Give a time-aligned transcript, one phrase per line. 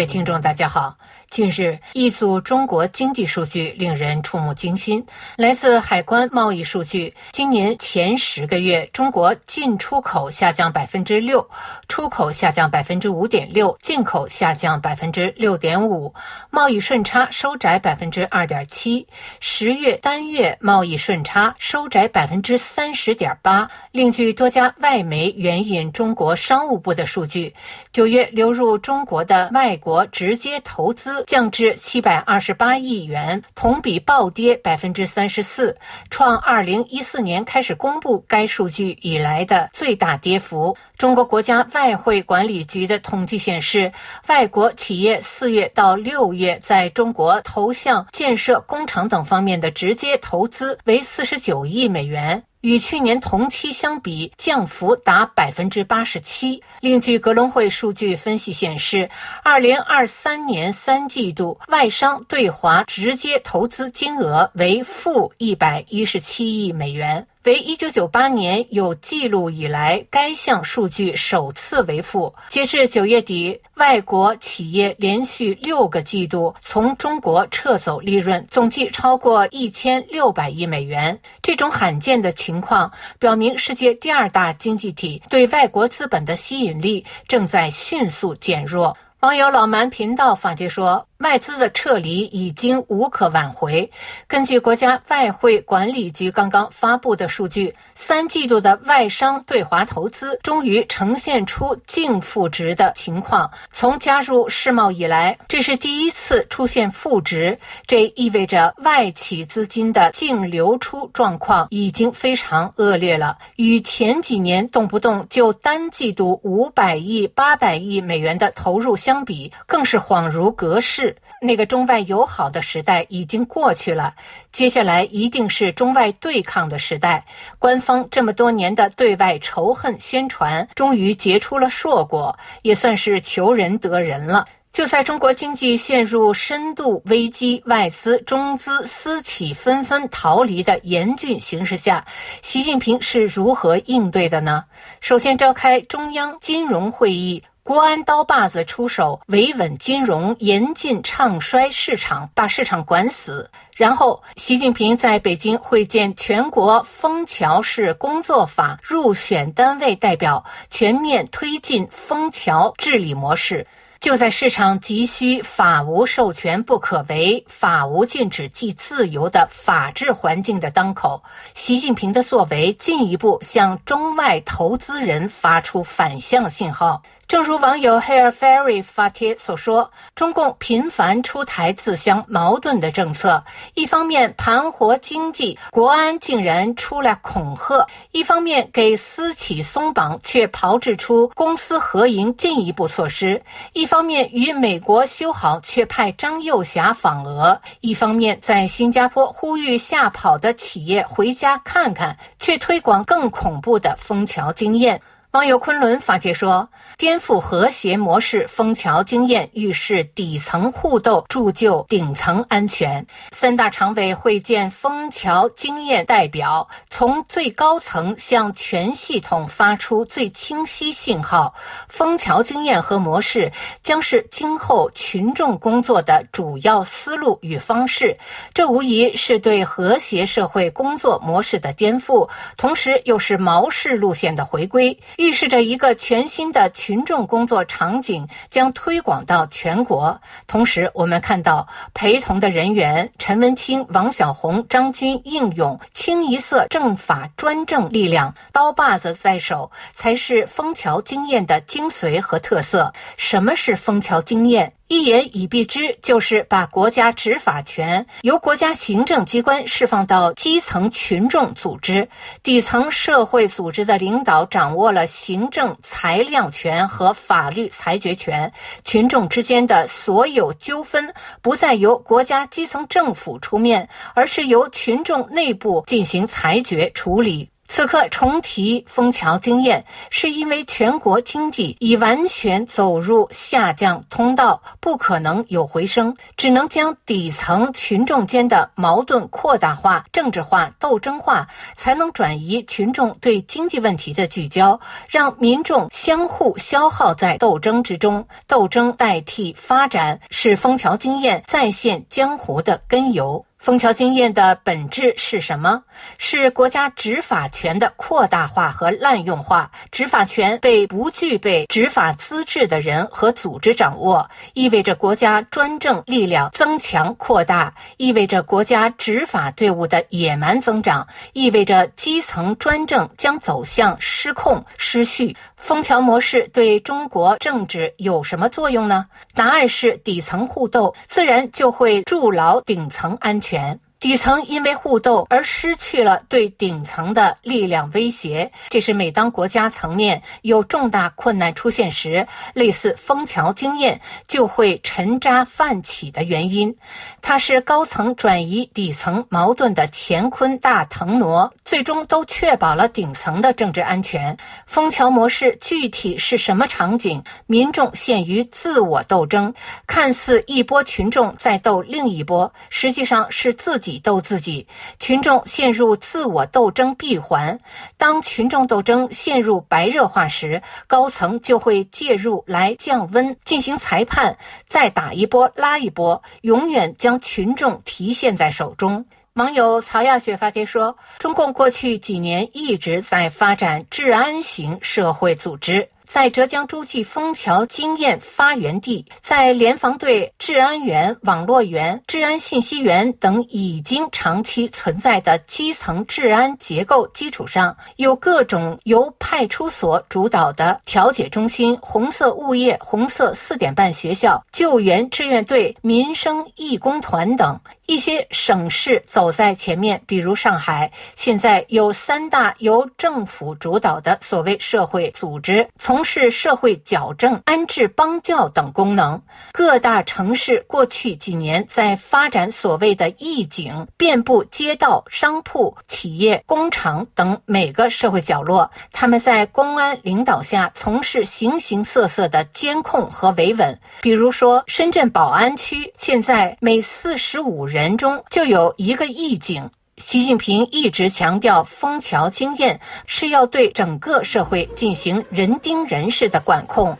[0.00, 0.96] 各位听众，大家好。
[1.30, 5.04] 近日，一组中国经济数据令人触目惊心。
[5.36, 11.48] 来自海关贸易数据，今年前十个月，中国进出口下降百分之六，
[11.86, 16.12] 出口下降百分之五点六，进口下降百分之六点五，
[16.50, 19.06] 贸易顺差收窄百分之二点七。
[19.38, 23.70] 十月单月贸易顺差收窄百分之三十点八。
[23.92, 27.54] 另据多家外媒援引中国商务部的数据，
[27.92, 31.19] 九月流入中国的外国直接投资。
[31.26, 35.76] 降至七百二十八亿元，同比暴跌百分之三十四，
[36.10, 40.76] 创二零一四年开始公布该数据以来的最大跌幅。
[40.96, 43.92] 中国国家外汇管理局的统计显示，
[44.26, 52.42] 外国企业四月到六月在中国投向建设工厂等方面的直接投资为四十九亿美元。
[52.60, 56.62] 与去年同期相比，降幅达百分之八十七。
[56.80, 59.08] 另据格隆会数据分析显示，
[59.42, 67.26] 二零二三年三季度外商对华直接投资金额为负一百一十七亿美元。
[67.44, 72.32] 为一九九八年有记录以来该项数据首次为负。
[72.50, 81.18] 截至九月底，外国企业连续六个季度从中国撤走利润，总计超过一千六百亿美元。
[81.40, 88.94] 这种罕见的情况表明，世界第二大经济体对外国资本的吸引力正在迅速减弱。
[89.20, 91.09] 网友老蛮频道发帖说。
[91.20, 93.90] 外资的撤离已经无可挽回。
[94.26, 103.50] 根据国家外汇管理局刚刚发布的数据，三季度的外商对华投资终于呈现出净负值的情况。
[103.70, 113.36] 从加入世贸以来，这是第一次出现负值，这意味着外企资金的净流出状况已经非常恶劣了。
[113.56, 121.09] 与前几年动不动就单季度五百亿、八百亿美元的投入相比，更是恍如隔世。
[121.40, 124.14] 那个中外友好的时代已经过去了，
[124.52, 127.24] 接下来一定是中外对抗的时代。
[127.58, 134.46] 官方这么多年的对外仇恨宣传，终于结出了硕果，也算是求人得人了。
[134.72, 142.06] 就在中国经济陷入深度危机、外资、中资、私企纷纷逃离的严峻形势下，
[142.40, 144.64] 习近平是如何应对的呢？
[145.00, 147.42] 首先召开中央金融会议。
[147.62, 153.50] 国安刀把子出手，维稳金融，严禁唱衰市场，把市场管死。
[153.76, 163.66] 然后，习近平在北京会见全国枫桥市工作法入选单位代表，全面推进枫桥治理模式。
[164.00, 171.22] 就在市场急需法无授权不可为，法无禁止即自由的法治环境的当口，
[171.54, 177.02] 习近平的作为进一步向中外投资人发出反向信号。
[177.30, 183.44] 正如网友 Hair Fairy 发帖所说，中共频繁出台自相矛盾的政策，
[183.74, 193.40] 一方面盘活经济，国安竟然出来恐吓；一方面给私企松绑，却炮制出公私合营进一步措施；
[193.74, 205.00] 一方面与美国修好，却派张幼霞访俄；一方面在新加坡呼吁吓跑的企业回家看看，却推广更恐怖的枫桥经验。
[205.32, 206.68] 网友昆仑发帖说
[206.98, 221.54] ：“颠覆和谐模式，枫桥经验预示底层互斗铸就顶层安全。”三大常委会见枫桥经验代表，从最高层向全系统发出最清晰信号：
[221.88, 223.52] 枫桥经验和模式
[223.84, 228.18] 将是今后群众工作的主要思路与方式。
[228.52, 234.98] 这无疑是对和谐社会工作模式的颠覆，同时又是毛氏路线的回归。
[235.20, 240.18] 预示着一个全新的群众工作场景将推广到全国。
[240.46, 252.94] 同时，我们看到陪同的人员陈文清、王小红、张军、应勇，清一色政法专政力量，刀把子在手，才是枫桥经验的精髓和特色。
[253.18, 254.72] 什么是枫桥经验？
[254.90, 262.08] 一言以蔽之，就是把国家执法权由国家行政机关释放到基层群众组织、
[262.42, 268.52] 底层社会组织的领导，掌握了行政裁量权和法律裁决权。
[268.84, 277.48] 群众之间的所有纠纷不再由国家基层政府出面，而是由群众内部进行裁决处理。
[277.72, 291.46] 此刻重提枫桥经验，是因为全国经济已完全走入下降通道，不可能有回升，只能将底层群众间的矛盾扩大化、政治化、斗争化，
[291.76, 294.78] 才能转移群众对经济问题的聚焦，
[295.08, 303.46] 让民众相互消耗在斗争之中，斗争代替发展，是枫桥经验再现江湖的根由。
[303.60, 305.82] 枫桥经验的本质是什么？
[306.16, 309.70] 是国家执法权的扩大化和滥用化。
[309.92, 325.36] 执法权被不具备执法资质的人和组织掌握，意味着国家专政力量增强扩大，意味着国家执法队伍的野蛮增长，意味着基层专政将走向失控失序。
[325.58, 329.04] 枫桥模式对中国政治有什么作用呢？
[329.34, 333.49] 答案是底层互斗，自然就会筑牢顶层安全。
[333.50, 333.80] 权。
[334.00, 346.74] 底层因为互斗而失去了对顶层的力量威胁，这是每当国家层面有重大困难出现时，类似枫桥经验就会沉渣泛起的原因。
[347.20, 354.34] 它是高层转移底层矛盾的乾坤大腾挪，最终都确保了顶层的政治安全。
[354.64, 357.22] 枫桥模式具体是什么场景？
[357.46, 359.52] 民众陷于自我斗争，
[359.86, 363.89] 看似一波群众在斗另一波，实际上是自己。
[363.98, 364.66] 斗自己，
[364.98, 367.58] 群众陷入自我斗争闭环。
[367.96, 374.36] 当群众斗争陷入白热化时，高层就会介入来降温，进行裁判，
[374.68, 379.04] 再打一波拉一波，永远将群众提现在手中。
[379.34, 407.60] 网友曹亚雪发帖说：“中共过去几年一直在发展治安型社会组织。”在浙江诸暨枫桥经验发源地，在联防队、治安员、网络员、治安信息员等已经长期存在的基层治安结构基础上，有各种由派出所主导的调解中心、红色物业、红色四点半学校、救援志愿队、民生义工团等。
[407.90, 419.20] 一些省市走在前面，比如上海，现在有三大由政府主导的所谓社会组织，从事社会矫正、安置帮教等功能。
[419.50, 428.70] 各大城市过去几年在发展所谓的义警，遍布街道、商铺、企业、工厂等每个社会角落。
[428.92, 433.76] 他们在公安领导下从事形形色色的监控和维稳。
[434.00, 437.79] 比如说，深圳宝安区现在每四十五人。
[437.80, 439.70] 人中就有一个意境。
[439.96, 446.94] 习近平一直强调，枫桥经验是要对整个社会进行人盯人式的管控。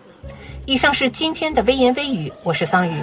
[0.64, 2.98] 以上是今天的微言微语，我是桑榆。